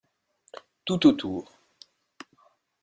Tout 0.83 1.05
autour. 1.05 1.51